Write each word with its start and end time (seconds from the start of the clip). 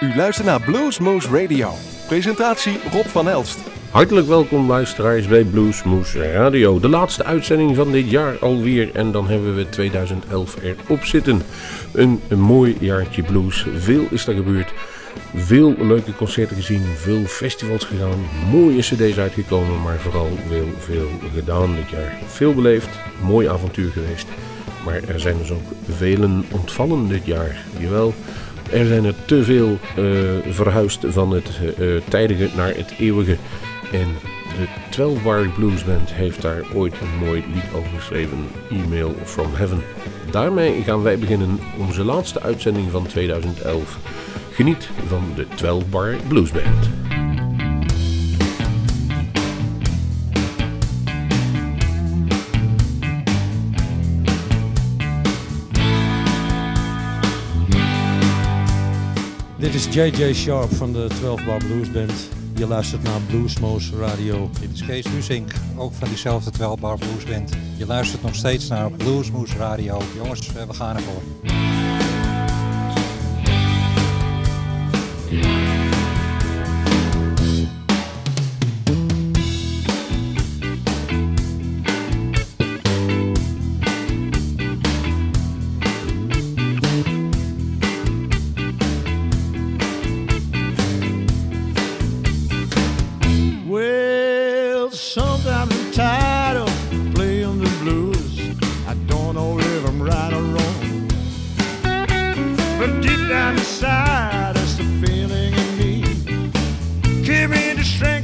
U 0.00 0.14
luistert 0.14 0.46
naar 0.46 0.60
Bluesmoose 0.60 1.28
Radio. 1.40 1.72
Presentatie 2.06 2.78
Rob 2.92 3.06
van 3.06 3.28
Elst. 3.28 3.58
Hartelijk 3.90 4.26
welkom 4.26 4.68
luisteraars 4.68 5.26
bij 5.26 5.44
Bluesmoose 5.44 6.32
Radio. 6.32 6.80
De 6.80 6.88
laatste 6.88 7.24
uitzending 7.24 7.76
van 7.76 7.92
dit 7.92 8.10
jaar 8.10 8.38
alweer 8.38 8.94
en 8.94 9.12
dan 9.12 9.28
hebben 9.28 9.56
we 9.56 9.68
2011 9.68 10.56
erop 10.62 11.04
zitten. 11.04 11.42
Een, 11.92 12.20
mooi 12.36 12.76
jaartje 12.80 13.22
blues. 13.22 13.66
Veel 13.76 14.06
is 14.10 14.26
er 14.26 14.34
gebeurd. 14.34 14.72
Veel 15.34 15.74
leuke 15.78 16.14
concerten 16.14 16.56
gezien, 16.56 16.82
veel 16.96 17.24
festivals 17.24 17.84
gedaan, 17.84 18.26
mooie 18.50 18.80
cd's 18.80 19.18
uitgekomen, 19.18 19.82
maar 19.82 19.98
vooral 19.98 20.30
veel, 20.48 20.68
veel 20.78 21.08
gedaan 21.34 21.74
dit 21.74 21.90
jaar. 21.90 22.18
Veel 22.26 22.54
beleefd, 22.54 22.98
mooi 23.22 23.48
avontuur 23.48 23.90
geweest. 23.90 24.26
Maar 24.84 25.00
er 25.06 25.20
zijn 25.20 25.38
dus 25.38 25.50
ook 25.50 25.72
velen 25.88 26.44
ontvallen 26.50 27.08
dit 27.08 27.26
jaar. 27.26 27.56
Jawel, 27.78 28.14
er 28.72 28.86
zijn 28.86 29.04
er 29.04 29.14
te 29.24 29.44
veel 29.44 29.78
uh, 29.98 30.30
verhuisd 30.50 31.04
van 31.08 31.30
het 31.32 31.50
uh, 31.78 32.00
tijdige 32.08 32.48
naar 32.56 32.74
het 32.76 32.94
eeuwige. 32.98 33.36
En 33.92 34.08
de 34.58 34.66
12 34.90 35.22
Bar 35.22 35.48
Blues 35.48 35.84
Band 35.84 36.12
heeft 36.12 36.42
daar 36.42 36.62
ooit 36.74 36.94
een 37.00 37.26
mooi 37.26 37.44
lied 37.54 37.64
over 37.74 37.90
geschreven, 37.98 38.38
E-mail 38.70 39.14
from 39.24 39.54
Heaven. 39.54 39.82
Daarmee 40.30 40.82
gaan 40.82 41.02
wij 41.02 41.18
beginnen 41.18 41.58
onze 41.78 42.04
laatste 42.04 42.40
uitzending 42.40 42.90
van 42.90 43.06
2011. 43.06 43.98
Geniet 44.52 44.88
van 45.06 45.22
de 45.36 45.46
12 45.54 45.88
Bar 45.88 46.14
Blues 46.28 46.50
Band. 46.50 46.90
Dit 59.60 59.74
is 59.74 59.86
JJ 59.90 60.32
Sharp 60.34 60.72
van 60.72 60.92
de 60.92 61.06
12 61.08 61.44
Bar 61.44 61.58
Blues 61.58 61.90
Band. 61.92 62.28
Je 62.54 62.66
luistert 62.66 63.02
naar 63.02 63.20
Bluesmoose 63.20 63.96
Radio. 63.96 64.50
Dit 64.60 64.70
is 64.72 64.84
Kees 64.84 65.06
Lusink, 65.06 65.52
ook 65.76 65.92
van 65.92 66.08
diezelfde 66.08 66.50
12 66.50 66.80
Bar 66.80 66.98
Blues 66.98 67.24
Band. 67.24 67.52
Je 67.76 67.86
luistert 67.86 68.22
nog 68.22 68.34
steeds 68.34 68.68
naar 68.68 68.90
Bluesmoose 68.90 69.56
Radio. 69.56 70.02
Jongens, 70.16 70.52
we 70.52 70.74
gaan 70.74 70.96
ervoor. 70.96 71.22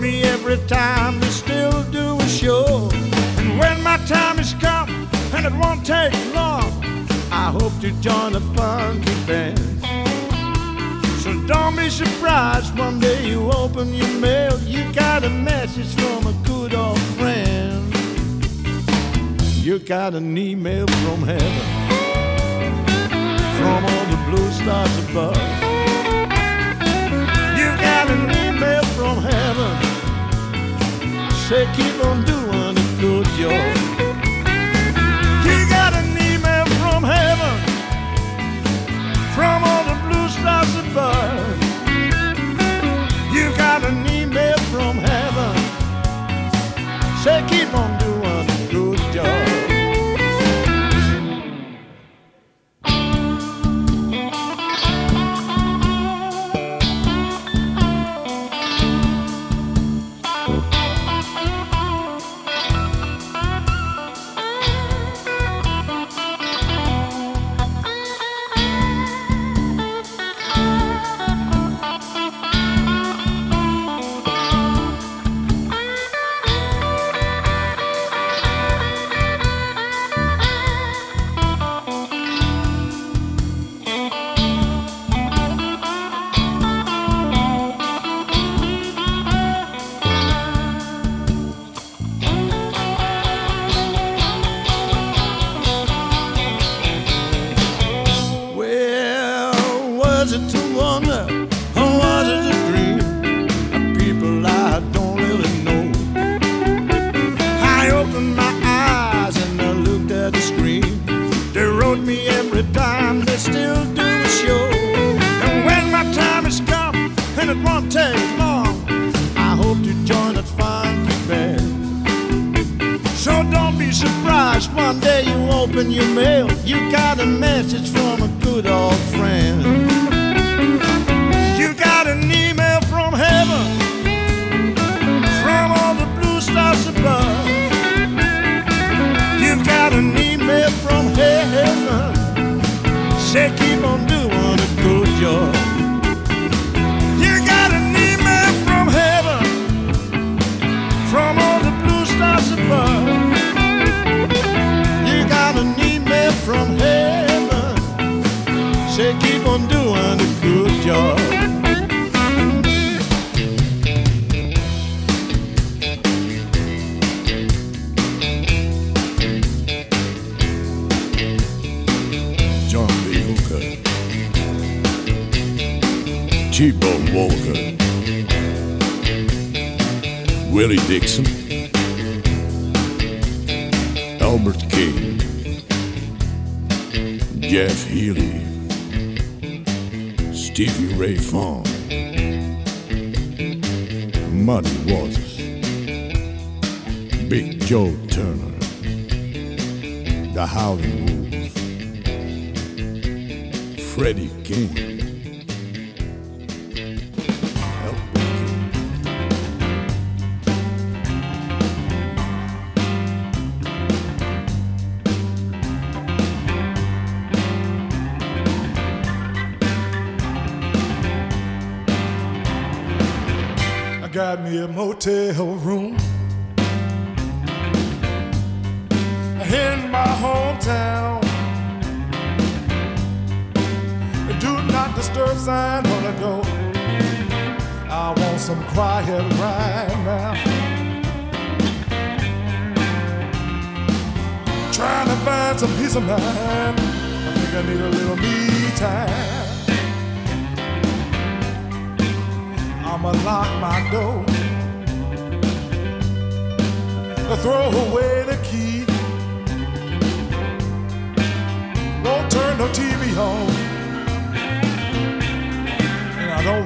to 0.00 1.26
still 1.30 1.82
do 1.90 2.18
a 2.18 2.28
show. 2.28 2.88
And 3.38 3.58
when 3.58 3.82
my 3.82 3.96
time 4.06 4.38
is 4.38 4.54
come, 4.54 4.88
and 5.34 5.44
it 5.44 5.52
won't 5.52 5.84
take 5.84 6.12
long, 6.34 6.70
I 7.30 7.50
hope 7.50 7.78
to 7.80 7.90
join 8.00 8.34
a 8.34 8.40
funky 8.54 9.14
band. 9.26 9.58
So 11.22 11.32
don't 11.46 11.76
be 11.76 11.90
surprised 11.90 12.78
one 12.78 13.00
day 13.00 13.28
you 13.28 13.50
open 13.50 13.94
your 13.94 14.14
mail, 14.20 14.58
you 14.60 14.90
got 14.92 15.24
a 15.24 15.30
message 15.30 15.92
from 15.94 16.26
a 16.26 16.32
good 16.44 16.74
old 16.74 17.00
friend. 17.18 17.92
You 19.56 19.78
got 19.78 20.14
an 20.14 20.36
email 20.38 20.86
from 20.86 21.22
heaven, 21.22 21.64
from 23.58 23.84
all 23.84 24.04
the 24.12 24.18
blue 24.30 24.50
stars 24.52 25.10
above. 25.10 25.57
Say 31.48 31.64
keep 31.74 32.04
on 32.04 32.22
doing 32.26 32.76
a 32.76 33.00
good 33.00 33.26
job. 33.40 33.76
He 35.48 35.56
got 35.70 35.94
an 35.94 36.10
email 36.28 36.66
from 36.76 37.02
heaven, 37.02 37.56
from 39.34 39.64
all 39.64 39.84
the 39.90 39.96
blue 40.04 40.28
stars 40.28 40.74
above. 40.84 41.56
You 43.32 43.46
got 43.56 43.82
an 43.82 43.98
email 44.10 44.58
from 44.72 44.98
heaven. 44.98 45.54
Say, 47.22 47.42
keep 47.48 47.72
on 47.72 47.87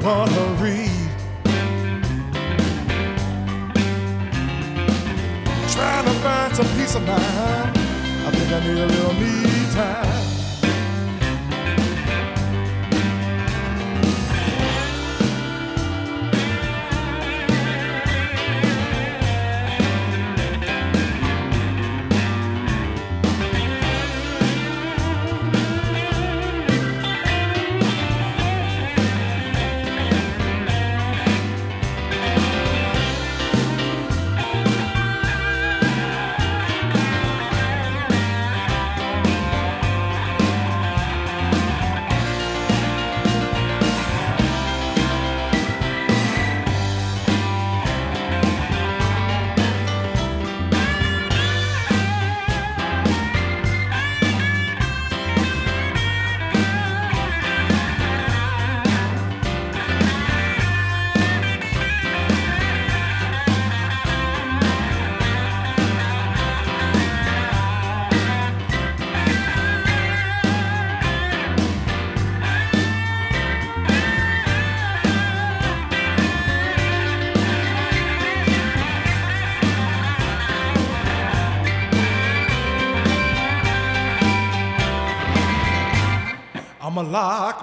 wanna 0.02 0.46
read. 0.58 0.90
Trying 5.70 6.04
to 6.04 6.14
find 6.22 6.56
some 6.56 6.66
peace 6.76 6.94
of 6.96 7.06
mind. 7.06 7.78
I 8.26 8.30
think 8.32 8.52
I 8.52 8.60
need 8.66 8.78
a 8.78 8.86
little 8.86 9.14
me 9.14 9.51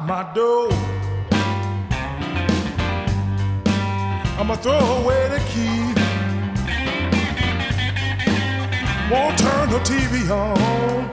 my 0.09 0.23
door. 0.33 0.69
I'ma 4.39 4.55
throw 4.55 4.79
away 5.01 5.29
the 5.29 5.39
key. 5.51 5.93
Won't 9.11 9.37
turn 9.37 9.69
the 9.69 9.79
TV 9.91 10.27
on. 10.31 11.11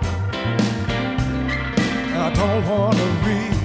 I 2.25 2.33
don't 2.41 2.67
wanna 2.67 3.07
read. 3.27 3.59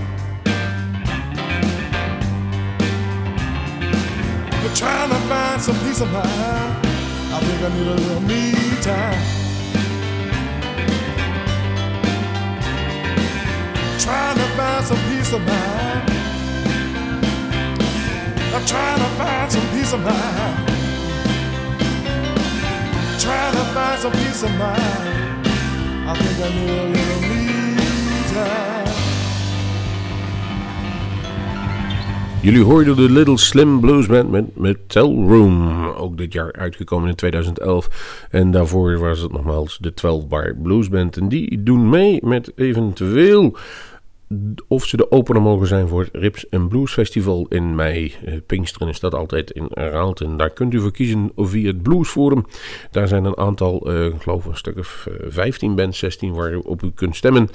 But 4.62 4.76
trying 4.76 5.10
to 5.12 5.20
find 5.30 5.62
some 5.62 5.80
peace 5.80 6.02
of 6.02 6.12
mind. 6.12 6.28
I 7.36 7.40
think 7.40 7.62
I 7.62 7.70
need 7.78 7.88
a 7.88 7.94
little 7.94 8.22
me 8.24 8.52
time. 8.82 9.41
Trying 14.02 14.36
to 14.36 14.48
find 14.58 14.86
some 14.86 14.98
peace 15.10 15.32
of 15.32 15.42
mind. 15.42 16.10
I'm 18.56 18.66
trying 18.66 18.98
to 18.98 19.10
find 19.20 19.52
some 19.52 19.68
peace 19.70 19.94
of 19.94 20.02
mind. 20.02 20.68
Trying 23.20 23.54
to 23.54 23.64
find 23.76 24.00
some 24.02 24.12
peace 24.14 24.44
of 24.44 24.52
mind. 24.58 25.48
I 26.10 26.16
think 26.18 26.40
I 26.40 26.50
need 26.56 26.70
a 26.70 26.84
little 26.86 27.22
me. 27.22 27.42
Jullie 32.42 32.64
hoorden 32.64 32.96
de 32.96 33.10
Little 33.10 33.38
Slim 33.38 33.80
Blues 33.80 34.06
Band 34.06 34.32
met 34.32 34.58
Metal 34.58 35.14
Room. 35.28 35.84
Ook 35.86 36.18
dit 36.18 36.34
jaar 36.34 36.54
uitgekomen 36.54 37.10
in 37.10 37.16
2011. 37.16 38.28
En 38.30 38.52
daarvoor 38.52 39.00
was 39.00 39.20
het 39.20 39.32
nogmaals 39.32 39.78
de 39.82 39.94
12 39.94 40.28
Bar 40.28 40.56
Blues 40.56 40.90
Band. 40.90 41.18
En 41.18 41.30
die 41.30 41.64
doen 41.64 41.90
mee 41.90 42.20
met 42.24 42.52
eventueel 42.56 43.58
of 44.68 44.86
ze 44.86 44.98
de 44.98 45.12
opener 45.12 45.42
mogen 45.42 45.68
zijn 45.68 45.88
voor 45.88 46.02
het 46.02 46.10
Rips 46.14 46.46
Blues 46.70 46.94
Festival 46.94 47.46
in 47.50 47.76
mei. 47.76 48.16
Uh, 48.26 48.34
Pinksteren 48.46 48.88
is 48.88 49.00
dat 49.00 49.14
altijd 49.14 49.52
in 49.52 49.68
Raalten. 49.70 50.38
Daar 50.38 50.50
kunt 50.50 50.74
u 50.74 50.80
voor 50.80 50.92
kiezen 50.92 51.32
via 51.36 51.68
het 51.68 51.82
Blues 51.82 52.10
Forum. 52.10 52.46
Daar 52.92 53.08
zijn 53.08 53.26
een 53.26 53.38
aantal, 53.38 53.92
uh, 53.92 54.06
ik 54.06 54.22
geloof 54.22 54.46
een 54.46 54.58
stuk 54.58 54.78
of 54.78 55.08
15 55.28 55.76
bands, 55.76 56.00
16 56.00 56.34
waarop 56.34 56.84
u 56.84 56.92
kunt 56.96 57.16
stemmen. 57.16 57.50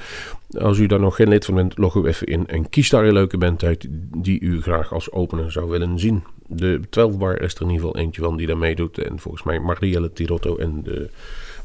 Als 0.59 0.79
u 0.79 0.87
daar 0.87 1.01
nog 1.01 1.17
geen 1.17 1.29
lid 1.29 1.45
van 1.45 1.55
bent, 1.55 1.79
log 1.79 1.95
u 1.95 2.07
even 2.07 2.27
in 2.27 2.47
en 2.47 2.69
kies 2.69 2.91
daar 2.91 3.05
een 3.05 3.13
leuke 3.13 3.39
band 3.39 3.65
uit 3.65 3.87
die 4.17 4.41
u 4.41 4.63
graag 4.63 4.93
als 4.93 5.13
opener 5.13 5.53
zou 5.53 5.71
willen 5.71 5.99
zien. 5.99 6.25
De 6.47 6.81
12 6.91 7.19
bar 7.19 7.41
is 7.41 7.55
er 7.55 7.61
in 7.61 7.71
ieder 7.71 7.87
geval 7.87 8.01
eentje 8.01 8.23
van 8.23 8.37
die 8.37 8.47
daar 8.47 8.59
meedoet. 8.59 8.99
En 8.99 9.19
volgens 9.19 9.43
mij 9.43 9.61
Marielle 9.61 10.13
Tirotto 10.13 10.57
en 10.57 10.83
de 10.83 11.09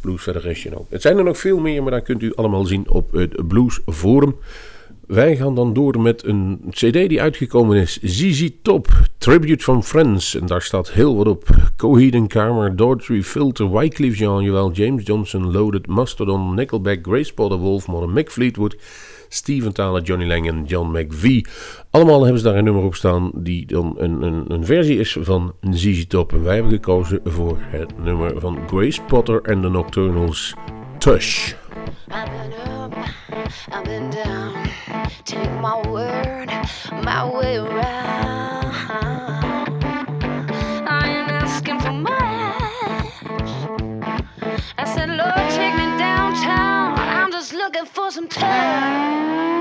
Blues 0.01 0.21
Federation 0.21 0.73
ook. 0.73 0.85
Het 0.89 1.01
zijn 1.01 1.17
er 1.17 1.23
nog 1.23 1.37
veel 1.37 1.59
meer, 1.59 1.81
maar 1.81 1.91
daar 1.91 2.01
kunt 2.01 2.23
u 2.23 2.33
allemaal 2.35 2.65
zien 2.65 2.89
op 2.89 3.11
het 3.11 3.47
Blues 3.47 3.79
Forum. 3.85 4.35
Wij 5.11 5.35
gaan 5.35 5.55
dan 5.55 5.73
door 5.73 6.01
met 6.01 6.25
een 6.25 6.61
cd 6.69 6.93
die 6.93 7.21
uitgekomen 7.21 7.77
is. 7.77 7.99
ZZ 8.01 8.49
Top, 8.61 8.87
Tribute 9.17 9.63
from 9.63 9.83
Friends. 9.83 10.35
En 10.35 10.45
daar 10.45 10.61
staat 10.61 10.91
heel 10.91 11.15
wat 11.15 11.27
op. 11.27 11.47
Coheed 11.77 12.27
Carmer, 12.27 12.75
Daughtry, 12.75 13.23
Filter, 13.23 13.71
Wycliffe 13.71 14.17
Jean, 14.17 14.43
Jewel, 14.43 14.71
James 14.71 15.05
Johnson, 15.05 15.51
Loaded, 15.51 15.87
Mastodon, 15.87 16.55
Nickelback, 16.55 16.99
Grace 17.01 17.33
Potter, 17.33 17.57
Wolf, 17.57 17.87
Modern 17.87 18.13
Mick 18.13 18.31
Fleetwood... 18.31 18.77
Steven 19.33 20.01
Johnny 20.03 20.27
Lang 20.27 20.47
en 20.47 20.63
John 20.65 20.97
McVie. 20.97 21.45
Allemaal 21.89 22.21
hebben 22.21 22.39
ze 22.39 22.45
daar 22.45 22.57
een 22.57 22.63
nummer 22.63 22.83
op 22.83 22.95
staan 22.95 23.31
die 23.35 23.65
dan 23.65 23.95
een, 23.97 24.21
een, 24.21 24.43
een 24.47 24.65
versie 24.65 24.99
is 24.99 25.17
van 25.19 25.53
ZZ 25.71 26.05
Top. 26.07 26.33
En 26.33 26.43
wij 26.43 26.53
hebben 26.53 26.71
gekozen 26.71 27.19
voor 27.23 27.57
het 27.59 28.03
nummer 28.03 28.39
van 28.39 28.59
Grace 28.67 29.01
Potter 29.01 29.41
en 29.41 29.61
de 29.61 29.69
Nocturnals, 29.69 30.53
Tush. 30.97 31.53
I've 32.11 32.29
been 32.29 32.53
up, 32.53 32.93
I've 33.71 33.85
been 33.85 34.09
down, 34.09 34.69
take 35.25 35.51
my 35.53 35.81
word, 35.87 36.49
my 36.91 37.29
way 37.29 37.57
around. 37.57 38.73
I 40.87 41.07
ain't 41.07 41.31
asking 41.31 41.79
for 41.79 41.91
much. 41.93 42.13
I 44.77 44.85
said, 44.85 45.09
Lord, 45.09 45.49
take 45.51 45.75
me 45.75 45.87
downtown. 45.97 46.97
I'm 46.99 47.31
just 47.31 47.53
looking 47.53 47.85
for 47.85 48.11
some 48.11 48.27
touch. 48.27 49.60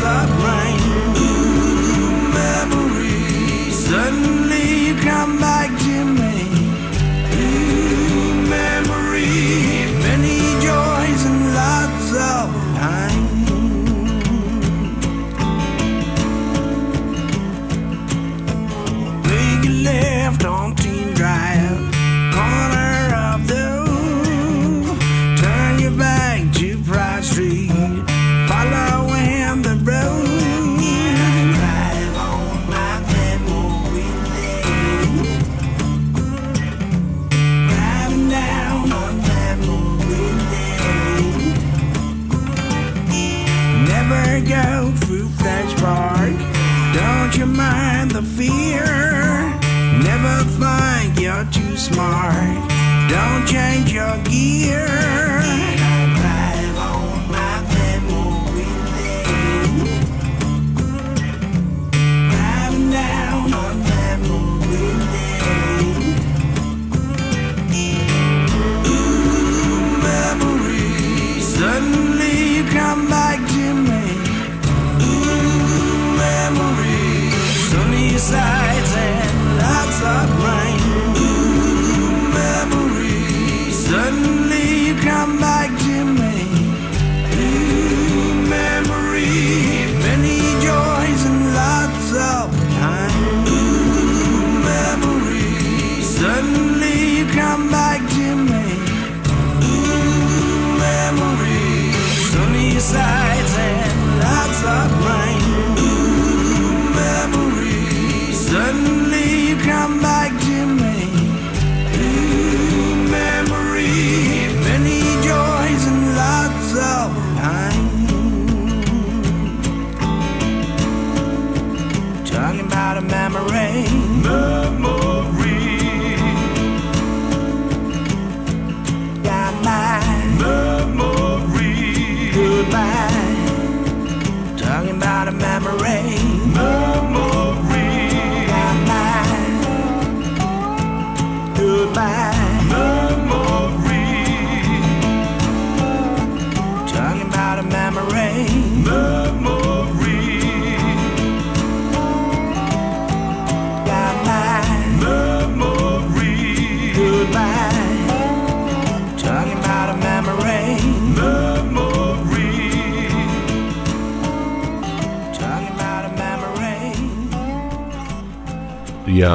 Come 0.00 0.28
back 0.38 0.67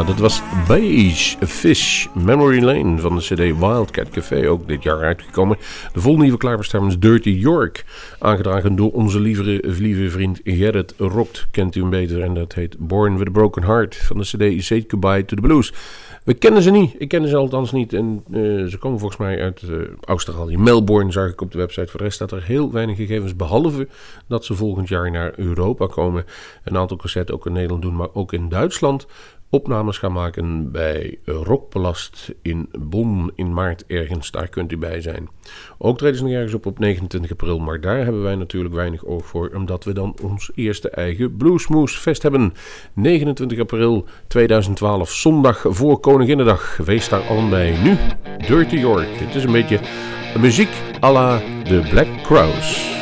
Ja, 0.03 0.09
dat 0.09 0.19
was 0.19 0.41
Beige 0.67 1.47
Fish 1.47 2.07
Memory 2.13 2.63
Lane 2.63 2.97
van 2.97 3.15
de 3.15 3.21
CD 3.21 3.59
Wildcat 3.59 4.09
Café, 4.09 4.49
ook 4.49 4.67
dit 4.67 4.83
jaar 4.83 5.01
uitgekomen. 5.01 5.57
De 5.93 5.99
volgende 5.99 6.87
is 6.87 6.99
Dirty 6.99 7.29
York, 7.29 7.85
aangedragen 8.19 8.75
door 8.75 8.91
onze 8.91 9.19
lieve, 9.19 9.63
lieve 9.63 10.09
vriend 10.09 10.39
Gerrit 10.43 10.93
Rokt, 10.97 11.47
kent 11.51 11.75
u 11.75 11.81
hem 11.81 11.89
beter, 11.89 12.21
en 12.21 12.33
dat 12.33 12.53
heet 12.53 12.75
Born 12.79 13.17
with 13.17 13.27
a 13.27 13.31
Broken 13.31 13.63
Heart 13.63 13.95
van 13.95 14.17
de 14.17 14.23
CD 14.23 14.63
Say 14.63 14.85
Goodbye 14.87 15.25
to 15.25 15.35
the 15.35 15.41
Blues. 15.41 15.73
We 16.23 16.33
kennen 16.33 16.61
ze 16.61 16.71
niet, 16.71 16.95
ik 16.97 17.07
ken 17.07 17.27
ze 17.27 17.35
althans 17.35 17.71
niet 17.71 17.93
en 17.93 18.23
eh, 18.31 18.39
ze 18.65 18.77
komen 18.79 18.99
volgens 18.99 19.19
mij 19.19 19.41
uit 19.41 19.61
eh, 19.61 19.75
Australië. 20.05 20.57
Melbourne 20.57 21.11
zag 21.11 21.29
ik 21.29 21.41
op 21.41 21.51
de 21.51 21.57
website, 21.57 21.87
voor 21.87 21.97
de 21.97 22.03
rest 22.03 22.15
staat 22.15 22.31
er 22.31 22.43
heel 22.43 22.71
weinig 22.71 22.97
gegevens, 22.97 23.35
behalve 23.35 23.87
dat 24.27 24.45
ze 24.45 24.53
volgend 24.53 24.87
jaar 24.87 25.11
naar 25.11 25.33
Europa 25.35 25.87
komen. 25.87 26.25
Een 26.63 26.77
aantal 26.77 26.97
cassettes 26.97 27.35
ook 27.35 27.45
in 27.45 27.53
Nederland 27.53 27.81
doen, 27.81 27.95
maar 27.95 28.13
ook 28.13 28.33
in 28.33 28.49
Duitsland 28.49 29.05
opnames 29.53 29.97
gaan 29.97 30.11
maken 30.11 30.71
bij 30.71 31.19
Rockpalast 31.25 32.33
in 32.41 32.69
Bonn 32.79 33.31
in 33.35 33.53
maart 33.53 33.85
ergens. 33.85 34.31
Daar 34.31 34.47
kunt 34.47 34.71
u 34.71 34.77
bij 34.77 35.01
zijn. 35.01 35.29
Ook 35.77 35.97
treden 35.97 36.17
ze 36.17 36.23
nog 36.23 36.33
ergens 36.33 36.53
op 36.53 36.65
op 36.65 36.79
29 36.79 37.31
april, 37.31 37.59
maar 37.59 37.81
daar 37.81 38.03
hebben 38.03 38.23
wij 38.23 38.35
natuurlijk 38.35 38.73
weinig 38.73 39.05
oog 39.05 39.25
voor, 39.25 39.51
omdat 39.55 39.83
we 39.83 39.93
dan 39.93 40.15
ons 40.21 40.51
eerste 40.55 40.89
eigen 40.89 41.37
Bluesmoose 41.37 41.99
Fest 41.99 42.21
hebben. 42.21 42.53
29 42.93 43.59
april 43.59 44.05
2012, 44.27 45.11
zondag 45.11 45.65
voor 45.67 45.99
Koninginnedag. 45.99 46.77
Wees 46.77 47.09
daar 47.09 47.21
allen 47.21 47.49
bij. 47.49 47.77
Nu, 47.83 47.97
Dirty 48.47 48.75
York. 48.75 49.09
Het 49.11 49.35
is 49.35 49.43
een 49.43 49.51
beetje 49.51 49.79
muziek 50.39 50.69
à 51.03 51.11
la 51.11 51.41
de 51.63 51.87
Black 51.89 52.07
Crowes. 52.23 52.92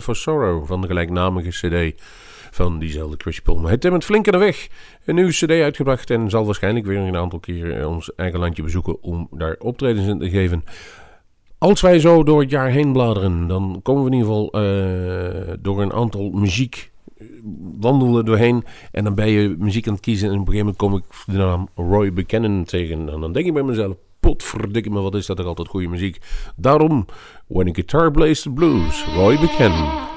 For 0.00 0.16
Sorrow 0.16 0.66
van 0.66 0.80
de 0.80 0.86
gelijknamige 0.86 1.48
cd 1.48 2.02
van 2.50 2.78
diezelfde 2.78 3.16
Chrissy 3.18 3.42
Pullman. 3.42 3.70
Het 3.70 3.90
met 3.90 4.04
flink 4.04 4.26
aan 4.26 4.32
de 4.32 4.38
weg 4.38 4.68
een 5.04 5.14
nieuwe 5.14 5.30
cd 5.30 5.50
uitgebracht 5.50 6.10
en 6.10 6.30
zal 6.30 6.44
waarschijnlijk 6.44 6.86
weer 6.86 6.98
een 6.98 7.16
aantal 7.16 7.38
keer 7.38 7.88
ons 7.88 8.14
eigen 8.14 8.38
landje 8.38 8.62
bezoeken 8.62 9.02
om 9.02 9.28
daar 9.30 9.56
optredens 9.58 10.06
in 10.06 10.18
te 10.18 10.30
geven. 10.30 10.64
Als 11.58 11.80
wij 11.80 11.98
zo 11.98 12.22
door 12.22 12.40
het 12.40 12.50
jaar 12.50 12.68
heen 12.68 12.92
bladeren, 12.92 13.46
dan 13.46 13.80
komen 13.82 14.04
we 14.04 14.10
in 14.10 14.16
ieder 14.16 14.32
geval 14.32 14.62
uh, 14.62 15.54
door 15.60 15.82
een 15.82 15.92
aantal 15.92 16.30
muziek 16.30 16.92
wandelen 17.80 18.24
doorheen 18.24 18.64
en 18.92 19.04
dan 19.04 19.14
ben 19.14 19.28
je 19.28 19.56
muziek 19.58 19.86
aan 19.86 19.92
het 19.92 20.02
kiezen 20.02 20.28
en 20.28 20.40
op 20.40 20.46
een 20.48 20.52
gegeven 20.52 20.74
moment 20.80 21.04
kom 21.04 21.16
ik 21.26 21.34
de 21.34 21.38
naam 21.38 21.68
Roy 21.74 22.12
Buchanan 22.12 22.64
tegen 22.64 23.08
en 23.08 23.20
dan 23.20 23.32
denk 23.32 23.46
ik 23.46 23.52
bij 23.52 23.62
mezelf, 23.62 23.96
potverdikke 24.24 24.90
me, 24.90 25.00
wat 25.00 25.14
is 25.14 25.26
dat 25.26 25.38
er 25.38 25.46
altijd 25.46 25.68
goede 25.68 25.88
muziek. 25.88 26.18
Daarom, 26.56 27.06
When 27.46 27.68
a 27.68 27.72
Guitar 27.72 28.10
Plays 28.10 28.42
the 28.42 28.50
Blues, 28.50 29.04
Roy 29.14 29.38
Buchanan. 29.38 30.13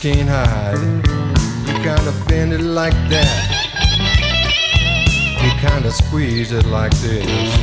Can't 0.00 0.28
hide. 0.30 0.80
You 1.68 1.74
kind 1.84 2.06
of 2.08 2.26
bend 2.26 2.54
it 2.54 2.62
like 2.62 2.94
that 3.10 3.60
you 5.42 5.50
kind 5.58 5.84
of 5.86 5.92
squeeze 5.92 6.52
it 6.52 6.66
like 6.66 6.92
this, 7.00 7.58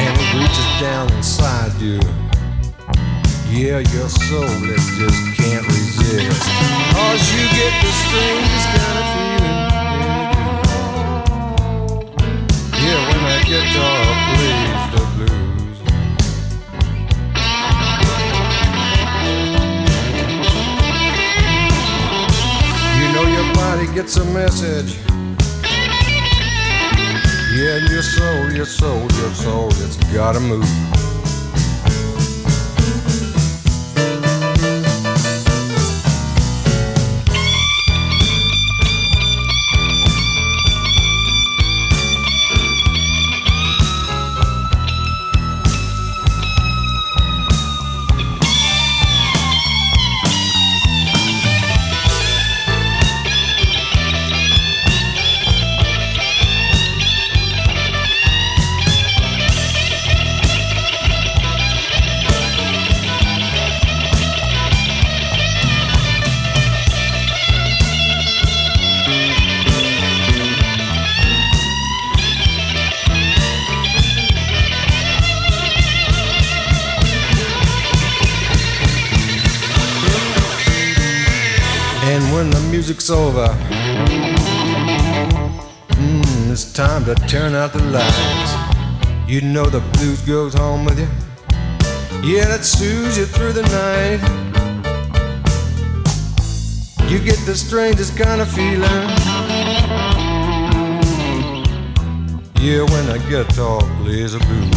and 0.00 0.18
it 0.18 0.34
reaches 0.34 0.80
down 0.80 1.12
inside 1.12 1.72
you. 1.80 2.00
Yeah, 3.50 3.78
your 3.78 4.08
soul 4.08 4.44
it 4.44 4.80
just 4.96 5.36
can't 5.36 5.66
resist. 5.66 6.42
Cause 6.92 7.32
you 7.32 7.44
get 7.52 7.72
the 7.82 7.92
strangest 8.02 8.68
kind 8.76 8.98
of 8.98 9.06
feeling. 9.12 9.56
Yeah, 12.72 12.86
yeah 12.86 13.00
when 13.08 13.20
that 13.24 13.42
guitar 13.46 14.04
plays 14.04 14.15
gets 23.96 24.18
a 24.18 24.24
message. 24.26 24.98
Yeah, 27.54 27.78
your 27.88 28.02
soul, 28.02 28.52
your 28.52 28.66
soul, 28.66 29.00
your 29.00 29.32
soul, 29.32 29.68
it's 29.68 29.96
gotta 30.12 30.38
move. 30.38 30.95
Over. 83.10 83.46
Mm, 85.94 86.50
it's 86.50 86.72
time 86.72 87.04
to 87.04 87.14
turn 87.14 87.54
out 87.54 87.72
the 87.72 87.82
lights. 87.84 88.52
You 89.28 89.40
know 89.40 89.66
the 89.66 89.80
blues 89.92 90.20
goes 90.22 90.54
home 90.54 90.84
with 90.84 90.98
you. 90.98 91.08
Yeah, 92.22 92.46
that 92.48 92.64
soothes 92.64 93.18
you 93.18 93.26
through 93.26 93.52
the 93.52 93.62
night. 93.62 94.20
You 97.10 97.18
get 97.18 97.38
the 97.46 97.54
strangest 97.54 98.16
kind 98.16 98.40
of 98.40 98.48
feeling. 98.50 98.82
Yeah, 102.60 102.82
when 102.82 103.08
a 103.10 103.18
guitar 103.28 103.80
plays 104.02 104.34
a 104.34 104.38
blues. 104.38 104.70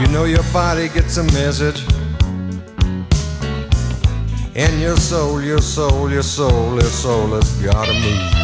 You 0.00 0.08
know 0.12 0.24
your 0.24 0.44
body 0.52 0.88
gets 0.88 1.16
a 1.16 1.22
message. 1.24 1.84
And 4.54 4.82
your 4.82 4.98
soul, 4.98 5.42
your 5.42 5.62
soul, 5.62 6.10
your 6.10 6.22
soul, 6.22 6.72
your 6.74 6.82
soul 6.82 7.28
has 7.28 7.50
gotta 7.62 7.94
move. 7.94 8.41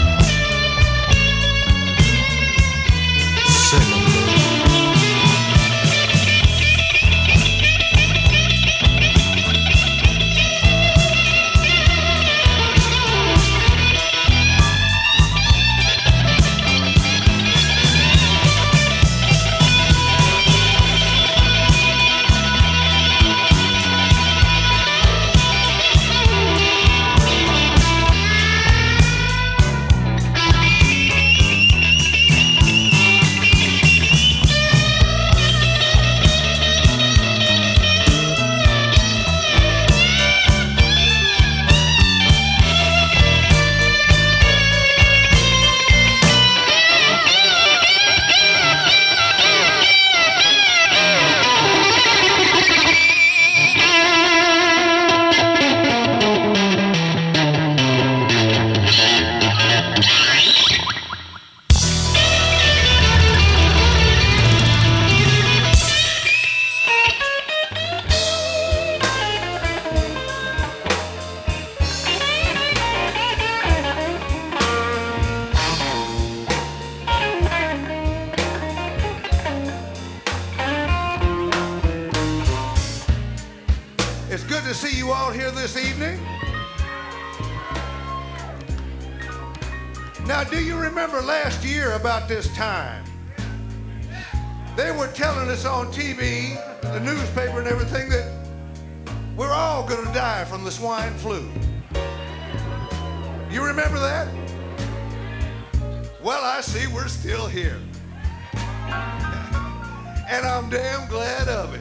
Die 100.12 100.44
from 100.44 100.64
the 100.64 100.70
swine 100.70 101.14
flu. 101.14 101.48
You 103.50 103.64
remember 103.64 103.98
that? 103.98 104.28
Well, 106.22 106.44
I 106.44 106.60
see 106.60 106.86
we're 106.86 107.08
still 107.08 107.46
here. 107.46 107.80
and 110.28 110.46
I'm 110.46 110.68
damn 110.68 111.08
glad 111.08 111.48
of 111.48 111.74
it. 111.74 111.80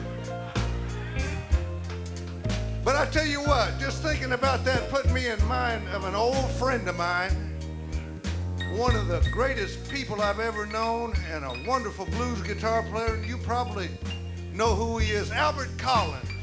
But 2.84 2.96
I 2.96 3.04
tell 3.06 3.26
you 3.26 3.40
what, 3.40 3.78
just 3.78 4.02
thinking 4.02 4.32
about 4.32 4.64
that 4.64 4.88
put 4.88 5.12
me 5.12 5.28
in 5.28 5.44
mind 5.46 5.86
of 5.88 6.04
an 6.04 6.14
old 6.14 6.50
friend 6.52 6.88
of 6.88 6.96
mine, 6.96 7.54
one 8.74 8.96
of 8.96 9.08
the 9.08 9.20
greatest 9.30 9.90
people 9.90 10.22
I've 10.22 10.40
ever 10.40 10.64
known, 10.66 11.14
and 11.30 11.44
a 11.44 11.68
wonderful 11.68 12.06
blues 12.06 12.40
guitar 12.40 12.82
player. 12.84 13.22
You 13.22 13.36
probably 13.36 13.90
know 14.54 14.74
who 14.74 14.96
he 14.98 15.12
is, 15.12 15.30
Albert 15.30 15.76
Collins. 15.76 16.37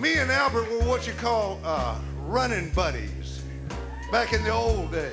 Me 0.00 0.16
and 0.18 0.30
Albert 0.30 0.70
were 0.70 0.86
what 0.86 1.08
you 1.08 1.12
call 1.14 1.58
uh, 1.64 1.98
running 2.26 2.70
buddies 2.70 3.42
back 4.12 4.32
in 4.32 4.44
the 4.44 4.52
old 4.52 4.92
days. 4.92 5.12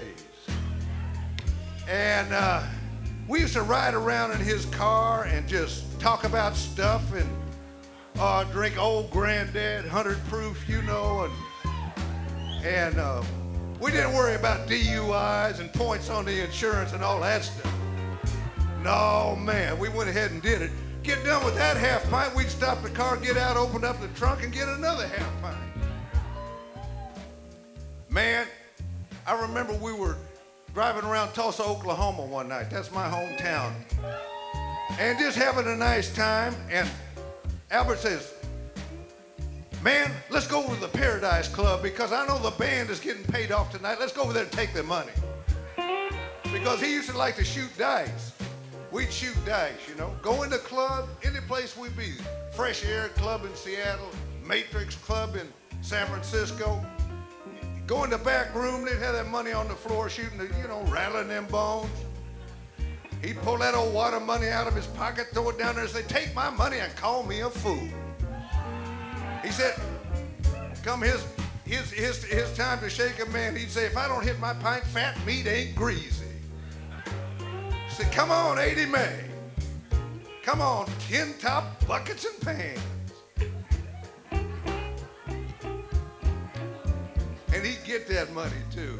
And 1.89 2.31
uh, 2.31 2.61
we 3.27 3.39
used 3.39 3.53
to 3.53 3.63
ride 3.63 3.95
around 3.95 4.33
in 4.33 4.39
his 4.39 4.65
car 4.67 5.23
and 5.23 5.47
just 5.47 5.99
talk 5.99 6.23
about 6.23 6.55
stuff 6.55 7.15
and 7.15 7.27
uh, 8.19 8.43
drink 8.45 8.77
old 8.77 9.09
granddad, 9.09 9.85
100 9.85 10.23
proof, 10.25 10.69
you 10.69 10.83
know, 10.83 11.31
and, 11.63 12.63
and 12.63 12.99
uh, 12.99 13.23
we 13.81 13.89
didn't 13.89 14.13
worry 14.13 14.35
about 14.35 14.67
DUIs 14.67 15.61
and 15.61 15.73
points 15.73 16.11
on 16.11 16.25
the 16.25 16.43
insurance 16.43 16.93
and 16.93 17.03
all 17.03 17.19
that 17.21 17.43
stuff. 17.43 17.73
No, 18.83 19.35
man, 19.35 19.79
we 19.79 19.89
went 19.89 20.11
ahead 20.11 20.29
and 20.29 20.43
did 20.43 20.61
it. 20.61 20.71
Get 21.05 21.23
done 21.23 21.45
with 21.45 21.53
that 21.53 21.77
half 21.77 22.09
pint, 22.09 22.35
we'd 22.35 22.49
stop 22.49 22.81
the 22.81 22.89
car, 22.89 23.15
get 23.17 23.37
out, 23.37 23.57
open 23.57 23.85
up 23.85 24.01
the 24.01 24.07
trunk, 24.09 24.43
and 24.43 24.51
get 24.51 24.67
another 24.67 25.07
half 25.07 25.41
pint. 25.41 25.57
Man, 28.09 28.47
I 29.27 29.39
remember 29.39 29.73
we 29.73 29.93
were 29.93 30.17
driving 30.73 31.05
around 31.05 31.33
Tulsa, 31.33 31.61
Oklahoma 31.63 32.25
one 32.25 32.49
night. 32.49 32.71
That's 32.71 32.91
my 32.91 33.07
hometown. 33.07 33.71
And 34.97 35.19
just 35.19 35.37
having 35.37 35.67
a 35.67 35.75
nice 35.75 36.11
time. 36.11 36.55
And 36.71 36.89
Albert 37.69 37.99
says, 37.99 38.33
Man, 39.83 40.09
let's 40.31 40.47
go 40.47 40.63
over 40.63 40.73
to 40.73 40.81
the 40.81 40.87
Paradise 40.87 41.47
Club 41.47 41.83
because 41.83 42.11
I 42.11 42.25
know 42.25 42.39
the 42.39 42.49
band 42.49 42.89
is 42.89 42.99
getting 42.99 43.23
paid 43.25 43.51
off 43.51 43.71
tonight. 43.71 43.97
Let's 43.99 44.11
go 44.11 44.23
over 44.23 44.33
there 44.33 44.43
and 44.43 44.51
take 44.51 44.73
their 44.73 44.81
money. 44.81 45.11
Because 46.51 46.81
he 46.81 46.93
used 46.93 47.11
to 47.11 47.17
like 47.17 47.35
to 47.35 47.43
shoot 47.43 47.69
dice. 47.77 48.34
We'd 48.95 49.11
shoot 49.11 49.35
dice, 49.45 49.73
you 49.89 49.95
know. 49.95 50.15
Go 50.21 50.43
in 50.43 50.49
the 50.49 50.57
club, 50.57 51.09
any 51.21 51.41
place 51.41 51.75
we'd 51.75 51.97
be. 51.97 52.13
Fresh 52.53 52.85
Air 52.85 53.09
Club 53.09 53.43
in 53.43 53.53
Seattle, 53.53 54.09
Matrix 54.47 54.95
Club 54.95 55.35
in 55.35 55.49
San 55.81 56.07
Francisco. 56.07 56.81
Go 57.87 58.05
in 58.05 58.09
the 58.09 58.17
back 58.17 58.55
room, 58.55 58.85
they'd 58.85 58.97
have 58.99 59.15
that 59.15 59.27
money 59.27 59.51
on 59.51 59.67
the 59.67 59.73
floor 59.73 60.07
shooting, 60.07 60.37
the, 60.37 60.45
you 60.45 60.69
know, 60.69 60.81
rattling 60.83 61.27
them 61.27 61.45
bones. 61.47 61.91
He'd 63.21 63.35
pull 63.41 63.57
that 63.57 63.75
old 63.75 63.93
water 63.93 64.21
money 64.21 64.47
out 64.47 64.65
of 64.65 64.73
his 64.73 64.87
pocket, 64.87 65.27
throw 65.33 65.49
it 65.49 65.57
down 65.57 65.75
there, 65.75 65.83
and 65.83 65.91
say, 65.91 66.03
Take 66.03 66.33
my 66.33 66.49
money 66.49 66.77
and 66.77 66.95
call 66.95 67.23
me 67.23 67.41
a 67.41 67.49
fool. 67.49 67.89
He 69.43 69.51
said, 69.51 69.77
Come 70.83 71.01
his, 71.01 71.21
his, 71.65 71.91
his, 71.91 72.23
his 72.23 72.55
time 72.55 72.79
to 72.79 72.89
shake 72.89 73.19
a 73.19 73.29
man, 73.31 73.57
he'd 73.57 73.69
say, 73.69 73.87
If 73.87 73.97
I 73.97 74.07
don't 74.07 74.23
hit 74.23 74.39
my 74.39 74.53
pint, 74.53 74.85
fat 74.85 75.17
meat 75.25 75.47
ain't 75.47 75.75
greasy. 75.75 76.25
Said, 77.95 78.11
Come 78.11 78.29
on, 78.29 78.59
80 78.59 78.87
May. 78.87 79.19
Come 80.43 80.59
on, 80.59 80.85
tin 81.07 81.33
top 81.39 81.87
buckets 81.87 82.25
and 82.25 82.41
pans. 82.41 82.77
And 87.53 87.65
he'd 87.65 87.81
get 87.85 88.05
that 88.09 88.33
money 88.33 88.51
too. 88.69 88.99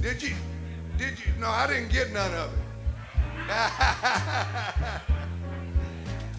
Did 0.00 0.20
you? 0.20 0.34
Did 0.98 1.20
you? 1.20 1.32
No, 1.38 1.46
I 1.46 1.68
didn't 1.68 1.92
get 1.92 2.12
none 2.12 2.34
of 2.34 2.52
it. 2.52 2.58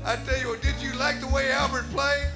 I 0.04 0.18
tell 0.26 0.40
you 0.42 0.50
what, 0.50 0.62
did 0.62 0.76
you 0.82 0.92
like 1.00 1.22
the 1.22 1.28
way 1.28 1.50
Albert 1.52 1.90
played? 1.92 2.28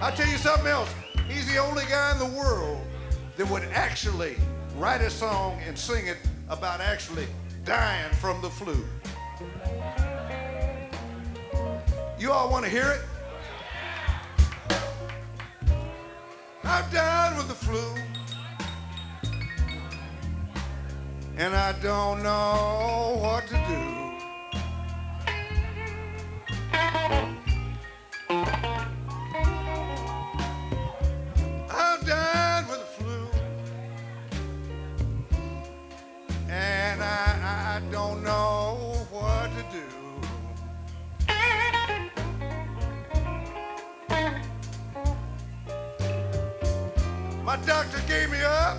I 0.00 0.12
tell 0.12 0.28
you 0.28 0.36
something 0.36 0.68
else. 0.68 0.94
He's 1.26 1.52
the 1.52 1.58
only 1.58 1.82
guy 1.86 2.12
in 2.12 2.20
the 2.20 2.38
world 2.38 2.80
that 3.36 3.50
would 3.50 3.64
actually 3.72 4.36
write 4.76 5.00
a 5.00 5.10
song 5.10 5.58
and 5.66 5.78
sing 5.78 6.06
it 6.06 6.18
about 6.48 6.80
actually 6.80 7.26
dying 7.64 8.12
from 8.14 8.40
the 8.42 8.50
flu. 8.50 8.84
You 12.18 12.32
all 12.32 12.50
want 12.50 12.64
to 12.64 12.70
hear 12.70 12.90
it? 12.90 13.00
I've 16.64 16.90
died 16.92 17.36
with 17.36 17.48
the 17.48 17.54
flu. 17.54 17.94
And 21.36 21.54
I 21.54 21.72
don't 21.82 22.22
know 22.22 23.18
what 23.20 23.46
to 23.48 23.54
do. 23.68 24.04
know 38.22 39.06
what 39.10 39.50
to 39.56 39.62
do. 39.72 39.82
My 47.44 47.56
doctor 47.66 48.00
gave 48.08 48.30
me 48.30 48.42
up. 48.42 48.78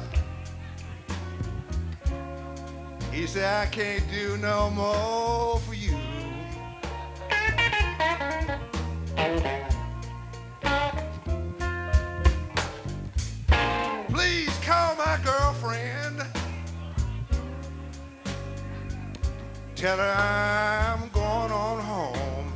He 3.11 3.27
said, 3.27 3.45
I 3.45 3.65
can't 3.67 4.03
do 4.11 4.37
no 4.37 4.69
more 4.71 5.59
for 5.59 5.73
you. 5.73 5.95
Please 14.09 14.57
call 14.65 14.95
my 14.95 15.17
girlfriend. 15.23 16.04
Tell 19.85 19.97
her 19.99 20.15
I'm 20.17 21.09
going 21.09 21.51
on 21.51 21.79
home. 21.79 22.53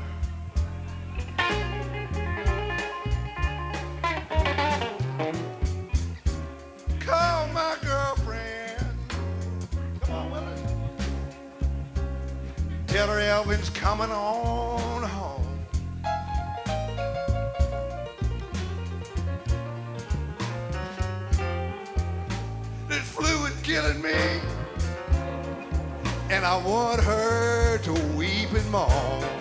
Call 6.99 7.47
my 7.49 7.75
girlfriend. 7.83 8.97
Come 10.01 10.15
on, 10.15 10.31
Willis. 10.31 10.61
Tell 12.87 13.07
her 13.09 13.19
Elvin's 13.19 13.69
coming 13.69 14.09
on 14.09 15.03
home. 15.03 15.45
This 22.87 23.07
fluid 23.07 23.53
killing 23.61 24.01
me. 24.01 24.58
And 26.31 26.45
I 26.45 26.57
want 26.57 27.01
her 27.01 27.79
to 27.79 27.93
weep 28.15 28.51
and 28.51 28.69
moan. 28.71 29.38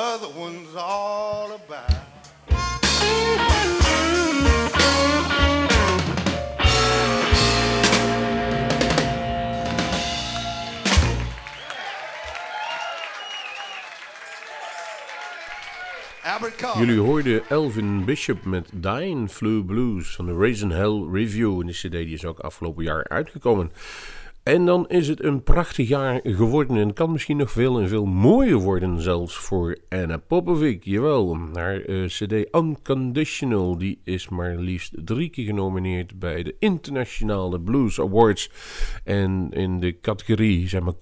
Other 0.00 0.30
one's 0.30 0.74
all 0.76 1.52
about. 1.52 1.90
Jullie 16.78 16.98
hoorden 16.98 17.48
Elvin 17.48 18.04
Bishop 18.04 18.44
met 18.44 18.70
Dying 18.72 19.30
Flu 19.30 19.64
Blues 19.64 20.14
van 20.14 20.26
de 20.26 20.34
Raisin 20.34 20.70
Hell 20.70 21.08
Review. 21.12 21.60
En 21.60 21.66
die 21.66 21.74
cd 21.74 21.90
die 21.90 22.14
is 22.14 22.24
ook 22.24 22.38
afgelopen 22.38 22.84
jaar 22.84 23.08
uitgekomen. 23.08 23.72
En 24.42 24.64
dan 24.64 24.88
is 24.88 25.08
het 25.08 25.24
een 25.24 25.42
prachtig 25.42 25.88
jaar 25.88 26.20
geworden. 26.22 26.76
En 26.76 26.92
kan 26.92 27.12
misschien 27.12 27.36
nog 27.36 27.50
veel 27.50 27.80
en 27.80 27.88
veel 27.88 28.04
mooier 28.04 28.58
worden 28.58 29.00
zelfs 29.00 29.36
voor 29.36 29.78
Anna 29.88 30.16
Popovic. 30.16 30.84
Jawel, 30.84 31.38
haar 31.52 31.80
eh, 31.80 32.04
cd 32.04 32.32
Unconditional 32.54 33.78
die 33.78 34.00
is 34.04 34.28
maar 34.28 34.56
liefst 34.56 34.94
drie 35.04 35.28
keer 35.28 35.44
genomineerd 35.44 36.18
bij 36.18 36.42
de 36.42 36.56
Internationale 36.58 37.60
Blues 37.60 38.00
Awards. 38.00 38.50
En 39.04 39.50
in 39.50 39.80
de 39.80 40.00
categorie 40.00 40.68
zeg 40.68 40.80
maar, 40.80 40.98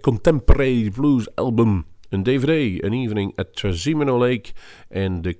Contemporary 0.00 0.90
Blues 0.90 1.34
Album. 1.34 1.86
Een 2.08 2.22
DVD, 2.22 2.82
An 2.84 2.92
Evening 2.92 3.32
at 3.36 3.54
Trasimeno 3.54 4.18
Lake. 4.18 4.50
En 4.88 5.22
de 5.22 5.38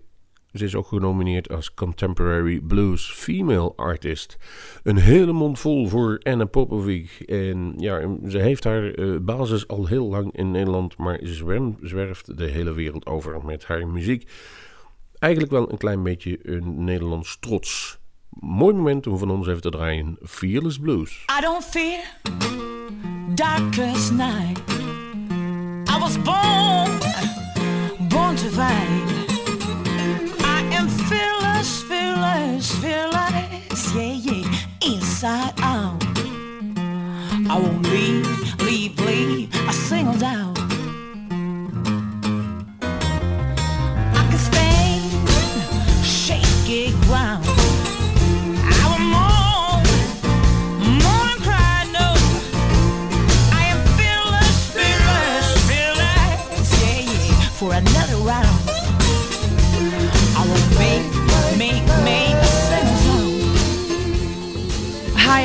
ze 0.53 0.65
is 0.65 0.75
ook 0.75 0.87
genomineerd 0.87 1.51
als 1.53 1.75
Contemporary 1.75 2.61
Blues 2.61 3.13
Female 3.13 3.73
Artist. 3.77 4.37
Een 4.83 4.97
hele 4.97 5.33
mond 5.33 5.59
vol 5.59 5.89
voor 5.89 6.21
Anna 6.23 6.45
Popovic. 6.45 7.23
En 7.27 7.75
ja, 7.77 8.17
ze 8.29 8.39
heeft 8.39 8.65
haar 8.65 8.91
eh, 8.91 9.17
basis 9.21 9.69
al 9.69 9.87
heel 9.87 10.09
lang 10.09 10.37
in 10.37 10.51
Nederland, 10.51 10.97
maar 10.97 11.19
ze 11.23 11.75
zwerft 11.83 12.39
de 12.39 12.45
hele 12.45 12.73
wereld 12.73 13.07
over 13.07 13.45
met 13.45 13.65
haar 13.65 13.89
muziek. 13.89 14.31
Eigenlijk 15.19 15.53
wel 15.53 15.73
een 15.73 15.79
klein 15.79 16.03
beetje 16.03 16.39
een 16.43 16.85
Nederlands 16.85 17.39
trots. 17.41 17.99
Mooi 18.31 18.75
moment 18.75 19.07
om 19.07 19.19
van 19.19 19.31
ons 19.31 19.47
even 19.47 19.61
te 19.61 19.71
draaien. 19.71 20.19
Fearless 20.23 20.79
Blues. 20.79 21.25
I 21.39 21.41
don't 21.41 21.65
fear 21.65 22.01
darkest 23.35 24.13
night. 24.13 24.61
I 25.89 25.99
was 26.01 26.17
born, 26.19 28.09
born 28.09 28.37
to 28.37 28.49
fight. 28.51 29.28
Fearless, 32.81 33.95
yeah, 33.95 34.13
yeah, 34.13 34.45
inside 34.85 35.55
out. 35.59 36.03
I 37.51 37.59
won't 37.59 37.83
leave, 37.91 38.63
leave, 38.63 39.01
leave 39.01 39.55
I 39.69 39.73
single 39.73 40.15
doubt. 40.15 40.48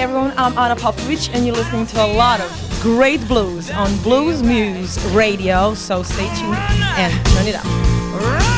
Everyone, 0.04 0.34
I'm 0.36 0.58
Ana 0.58 0.76
Popovic 0.76 1.34
and 1.34 1.46
you're 1.46 1.56
listening 1.56 1.86
to 1.86 2.04
a 2.04 2.06
lot 2.06 2.42
of 2.42 2.80
great 2.82 3.26
blues 3.26 3.72
on 3.72 3.88
Bluesmoose 4.04 5.16
Radio, 5.16 5.74
so 5.76 6.04
stay 6.04 6.28
tuned 6.36 6.58
and 6.58 7.26
turn 7.28 7.48
it 7.48 7.56
up. 7.56 8.53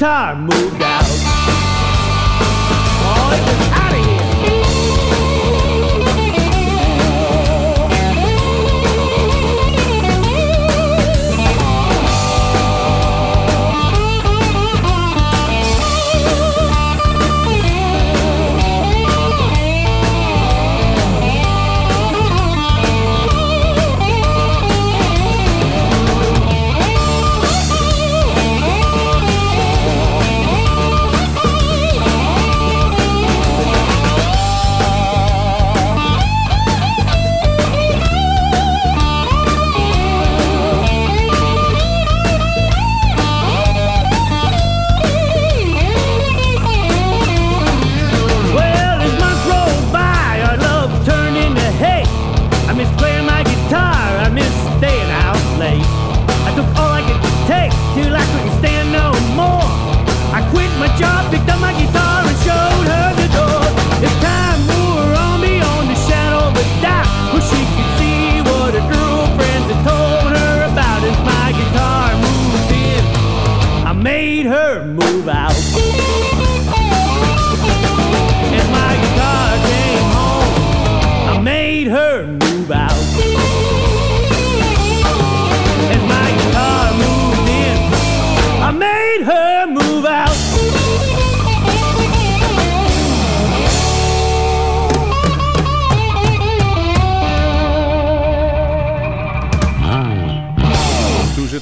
My 0.00 0.06
guitar 0.08 0.79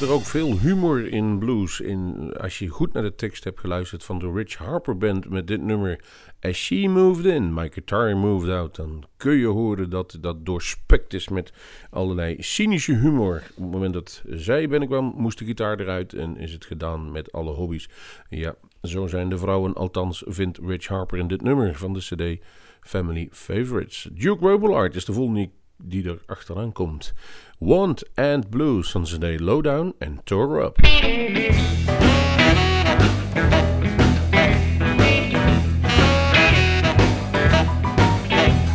er 0.00 0.12
ook 0.12 0.24
veel 0.24 0.58
humor 0.58 1.08
in 1.08 1.38
blues. 1.38 1.80
In, 1.80 2.32
als 2.40 2.58
je 2.58 2.68
goed 2.68 2.92
naar 2.92 3.02
de 3.02 3.14
tekst 3.14 3.44
hebt 3.44 3.60
geluisterd 3.60 4.04
van 4.04 4.18
de 4.18 4.32
Rich 4.32 4.54
Harper 4.54 4.96
Band 4.96 5.28
met 5.28 5.46
dit 5.46 5.62
nummer 5.62 6.00
As 6.40 6.56
She 6.56 6.88
Moved 6.88 7.24
In, 7.24 7.54
My 7.54 7.70
Guitar 7.72 8.16
Moved 8.16 8.50
Out, 8.50 8.76
dan 8.76 9.04
kun 9.16 9.36
je 9.36 9.46
horen 9.46 9.90
dat 9.90 10.18
dat 10.20 10.46
doorspekt 10.46 11.14
is 11.14 11.28
met 11.28 11.52
allerlei 11.90 12.36
cynische 12.38 12.94
humor. 12.94 13.36
Op 13.36 13.62
het 13.62 13.72
moment 13.72 13.92
dat 13.92 14.22
zij 14.26 14.68
binnenkwam, 14.68 15.14
moest 15.16 15.38
de 15.38 15.44
gitaar 15.44 15.80
eruit 15.80 16.12
en 16.12 16.36
is 16.36 16.52
het 16.52 16.64
gedaan 16.64 17.12
met 17.12 17.32
alle 17.32 17.52
hobby's. 17.52 17.88
Ja, 18.28 18.54
zo 18.82 19.06
zijn 19.06 19.28
de 19.28 19.38
vrouwen, 19.38 19.74
althans 19.74 20.22
vindt 20.26 20.58
Rich 20.58 20.86
Harper 20.86 21.18
in 21.18 21.28
dit 21.28 21.42
nummer 21.42 21.74
van 21.74 21.92
de 21.92 22.00
CD 22.00 22.44
Family 22.80 23.28
Favorites. 23.30 24.08
Duke 24.12 24.48
Robillard 24.48 24.94
is 24.94 25.04
de 25.04 25.12
volgende 25.12 25.50
die 25.82 26.08
er 26.08 26.18
achteraan 26.26 26.72
komt. 26.72 27.12
Want 27.58 28.02
and 28.14 28.50
Blues 28.50 28.90
van 28.90 29.06
CD 29.06 29.40
Lowdown 29.40 29.94
en 29.98 30.20
Tore 30.24 30.64
Up. 30.64 30.78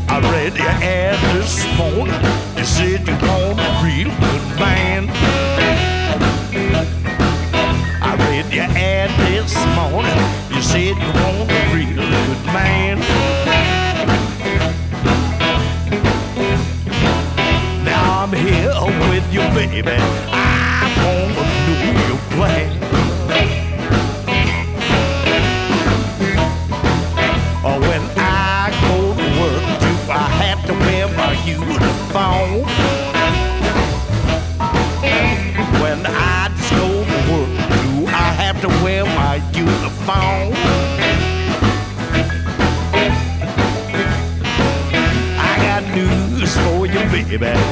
I 0.09 0.19
read 0.19 0.55
your 0.55 0.69
ad 0.81 1.19
this 1.33 1.65
morning. 1.77 2.21
You 2.57 2.65
said 2.65 3.07
you 3.07 3.15
want 3.27 3.59
a 3.59 3.81
real 3.83 4.11
good 4.19 4.59
man. 4.59 5.09
I 8.01 8.15
read 8.17 8.53
your 8.53 8.69
ad 8.75 9.09
this 9.17 9.55
morning. 9.75 10.19
You 10.49 10.61
said 10.61 10.95
you 10.97 11.11
want 11.13 11.51
a 11.51 11.75
real 11.75 11.95
good 11.95 12.45
man. 12.45 13.22
With 19.23 19.33
you, 19.33 19.41
baby. 19.53 19.91
I 19.91 20.91
wanna 20.97 21.43
know 21.65 22.07
your 22.07 22.21
plan. 22.33 22.69
Or 27.63 27.75
oh, 27.75 27.79
when 27.79 28.01
I 28.17 28.71
go 28.87 29.13
to 29.15 29.27
work, 29.39 29.63
do 29.79 30.11
I 30.11 30.27
have 30.43 30.65
to 30.67 30.73
wear 30.73 31.07
my 31.09 31.33
uniform? 31.45 32.65
When 35.81 36.05
I 36.05 36.49
just 36.57 36.71
go 36.71 36.87
to 36.87 37.17
work, 37.31 37.51
do 37.83 38.07
I 38.07 38.29
have 38.43 38.61
to 38.61 38.67
wear 38.83 39.05
my 39.05 39.35
uniform? 39.53 40.53
I 45.39 45.53
got 45.61 45.83
news 45.95 46.55
for 46.57 46.85
you, 46.85 46.99
baby. 47.11 47.62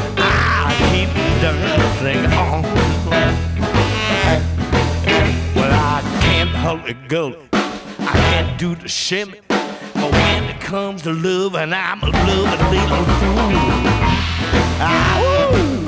Can't 6.78 7.08
gully. 7.10 7.38
I 7.52 8.14
can't 8.32 8.58
do 8.58 8.76
the 8.76 8.88
shimmy. 8.88 9.40
But 9.50 10.12
when 10.12 10.44
it 10.46 10.62
comes 10.62 11.02
to 11.04 11.12
love, 11.12 11.56
and 11.56 11.76
I'm 11.76 12.02
a 12.02 12.08
loving 12.08 12.70
little 12.70 13.06
fool. 13.20 13.52
Ah, 14.80 15.20
woo. 15.22 15.86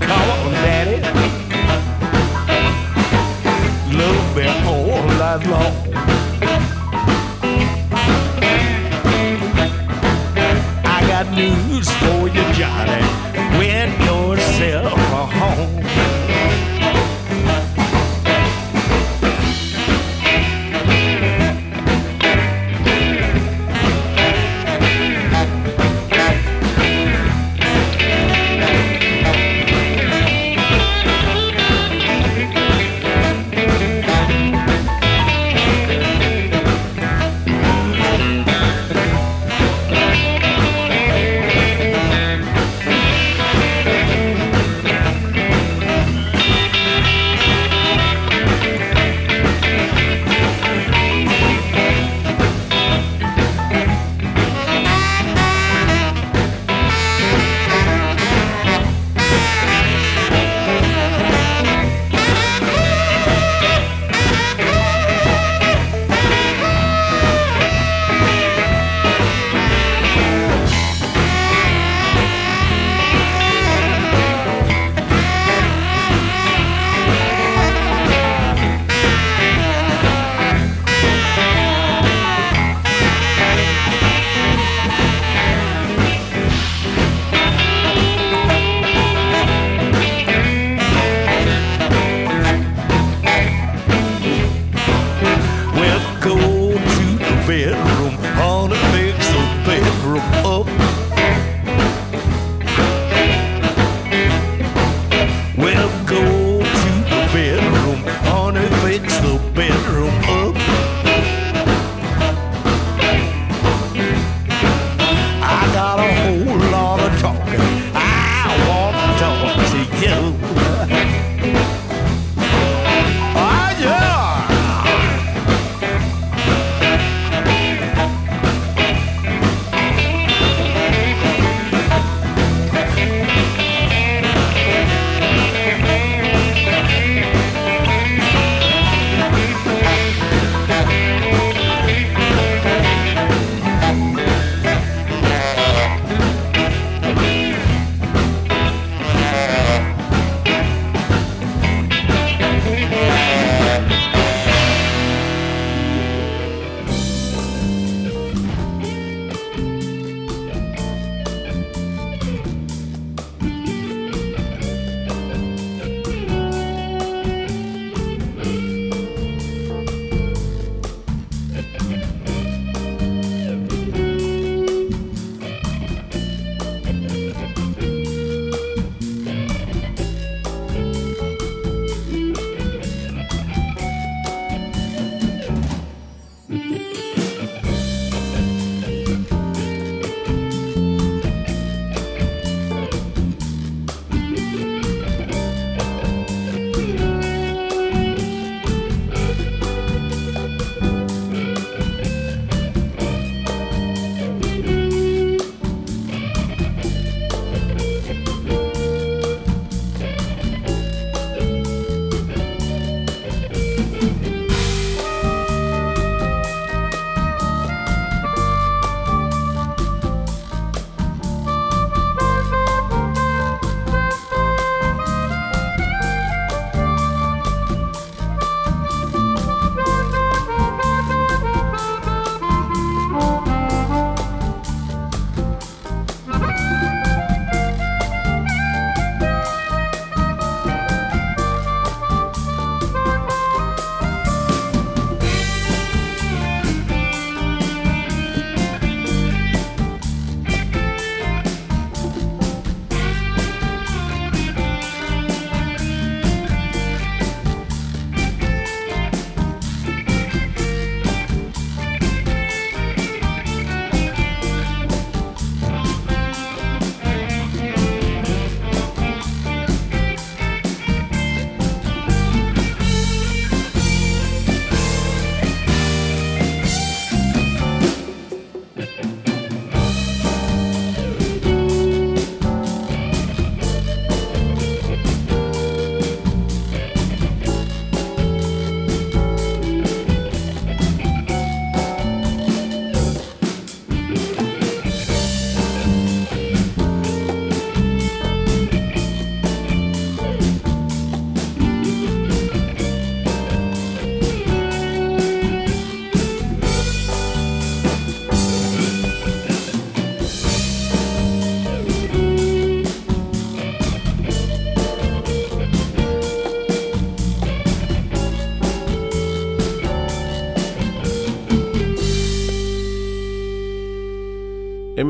Come 0.00 0.45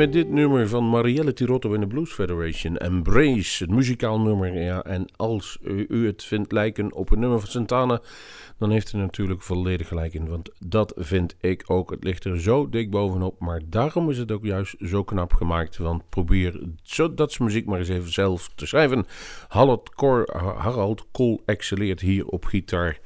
Dit 0.05 0.26
nummer 0.37 0.69
van 0.69 0.89
Marielle 0.89 1.33
Tirotto 1.33 1.75
en 1.75 1.81
de 1.81 1.87
Blues 1.87 2.13
Federation, 2.13 2.77
Embrace, 2.77 3.65
het 3.65 3.73
muzikaal 3.73 4.21
nummer. 4.21 4.63
Ja, 4.63 4.83
en 4.83 5.07
als 5.17 5.59
u, 5.89 6.07
het 6.07 6.25
vindt 6.25 6.53
lijken 6.53 6.93
op 6.93 7.11
een 7.11 7.19
nummer 7.19 7.41
van 7.41 7.49
Santana, 7.49 8.01
dan 8.59 8.71
heeft 8.71 8.93
u 8.93 8.99
natuurlijk 8.99 9.43
volledig 9.43 9.89
gelijk 9.89 10.15
in. 10.15 10.29
Want 10.29 10.51
dat 10.59 10.93
vind 10.97 11.37
ik 11.41 11.65
ook. 11.67 11.91
Het 11.91 12.05
ligt 12.05 12.25
er 12.25 12.41
zo 12.41 12.69
dik 12.69 12.91
bovenop. 12.91 13.41
Maar 13.41 13.61
daarom 13.67 14.11
is 14.11 14.19
het 14.19 14.33
ook 14.33 14.45
juist 14.45 14.75
zo 14.79 15.05
knap 15.05 15.33
gemaakt. 15.33 15.77
Want 15.77 16.09
probeer 16.09 16.61
zo, 16.83 17.15
dat 17.15 17.39
muziek 17.39 17.67
maar 17.67 17.79
eens 17.79 17.89
even 17.89 18.13
zelf 18.13 18.51
te 18.55 18.67
schrijven. 18.67 19.07
Harald, 19.49 19.95
Cor, 19.95 20.25
Kool 21.13 21.43
excelleert 21.45 22.01
hier 22.01 22.27
op 22.27 22.45
gitaar. 22.45 22.99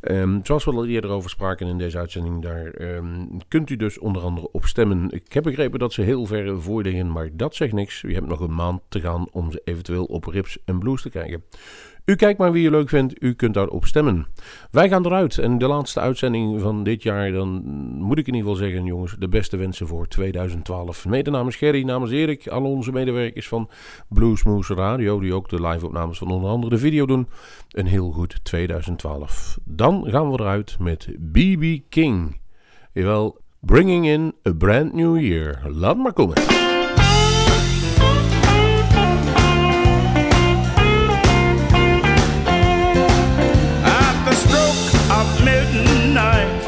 Ehm, 0.00 0.38
zoals 0.42 0.64
we 0.64 0.70
al 0.70 0.86
eerder 0.86 1.10
over 1.10 1.30
spraken 1.30 1.66
in 1.66 1.78
deze 1.78 1.98
uitzending, 1.98 2.42
daar 2.42 2.66
ehm, 2.66 3.26
kunt 3.48 3.70
u 3.70 3.76
dus 3.76 3.98
onder 3.98 4.22
andere 4.22 4.52
op 4.52 4.64
stemmen. 4.64 5.10
Ik 5.10 5.32
heb 5.32 5.42
begrepen 5.42 5.78
dat 5.78 5.92
ze 5.92 6.02
heel 6.02 6.26
ver 6.26 6.60
voor 6.62 6.77
liggen, 6.82 7.12
maar 7.12 7.28
dat 7.32 7.54
zegt 7.54 7.72
niks. 7.72 8.02
U 8.02 8.14
hebt 8.14 8.28
nog 8.28 8.40
een 8.40 8.54
maand 8.54 8.80
te 8.88 9.00
gaan 9.00 9.28
om 9.30 9.50
ze 9.50 9.60
eventueel 9.64 10.04
op 10.04 10.24
rips 10.24 10.58
en 10.64 10.78
blues 10.78 11.02
te 11.02 11.10
krijgen. 11.10 11.42
U 12.08 12.14
kijkt 12.14 12.38
maar 12.38 12.52
wie 12.52 12.62
je 12.62 12.70
leuk 12.70 12.88
vindt, 12.88 13.22
u 13.22 13.34
kunt 13.34 13.54
daarop 13.54 13.84
stemmen. 13.84 14.26
Wij 14.70 14.88
gaan 14.88 15.06
eruit 15.06 15.38
en 15.38 15.58
de 15.58 15.66
laatste 15.66 16.00
uitzending 16.00 16.60
van 16.60 16.82
dit 16.82 17.02
jaar, 17.02 17.32
dan 17.32 17.62
moet 17.98 18.18
ik 18.18 18.26
in 18.26 18.34
ieder 18.34 18.50
geval 18.50 18.66
zeggen, 18.66 18.84
jongens, 18.84 19.16
de 19.18 19.28
beste 19.28 19.56
wensen 19.56 19.86
voor 19.86 20.06
2012. 20.06 21.06
Mede 21.06 21.30
namens 21.30 21.56
Gerry, 21.56 21.82
namens 21.82 22.10
Erik, 22.10 22.46
al 22.46 22.64
onze 22.64 22.92
medewerkers 22.92 23.48
van 23.48 23.70
Bluesmoose 24.08 24.74
Radio, 24.74 25.20
die 25.20 25.34
ook 25.34 25.48
de 25.48 25.66
live-opnames 25.66 26.18
van 26.18 26.30
onder 26.30 26.50
andere 26.50 26.74
de 26.74 26.80
video 26.80 27.06
doen. 27.06 27.28
Een 27.70 27.86
heel 27.86 28.10
goed 28.10 28.44
2012. 28.44 29.58
Dan 29.64 30.04
gaan 30.06 30.30
we 30.30 30.40
eruit 30.40 30.76
met 30.78 31.08
BB 31.18 31.78
King. 31.88 32.40
Jawel, 32.92 33.38
bringing 33.62 34.04
in 34.04 34.32
a 34.44 34.52
brand 34.52 34.92
new 34.94 35.16
year. 35.16 35.60
Laat 35.64 35.96
maar 35.96 36.12
komen. 36.12 36.36
At 43.84 44.16
the 44.24 44.34
stroke 44.34 44.90
of 45.10 45.44
midnight 45.44 46.66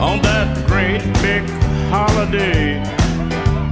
on 0.00 0.20
that 0.22 0.66
great 0.66 1.02
big 1.22 1.42
holiday, 1.90 2.80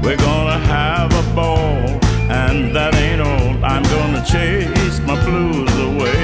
we're 0.03 0.17
gonna 0.17 0.59
have 0.59 1.13
a 1.13 1.35
ball, 1.35 2.01
and 2.29 2.75
that 2.75 2.95
ain't 2.95 3.21
all. 3.21 3.65
I'm 3.65 3.83
gonna 3.83 4.25
chase 4.25 5.01
my 5.07 5.17
blues 5.25 5.75
away. 5.79 6.20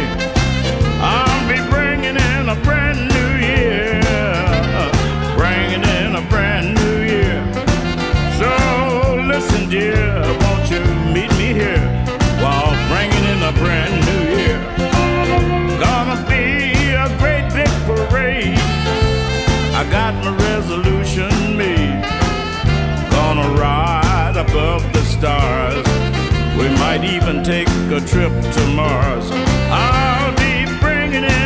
stars. 25.19 25.87
We 26.59 26.69
might 26.81 27.03
even 27.05 27.43
take 27.43 27.69
a 27.91 28.01
trip 28.01 28.33
to 28.33 28.67
Mars. 28.75 29.31
I'll 29.71 30.33
be 30.37 30.67
bringing 30.81 31.25
it. 31.25 31.46